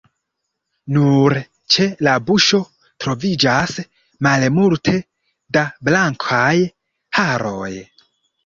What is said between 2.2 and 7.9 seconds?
buŝo troviĝas malmulte da blankaj haroj.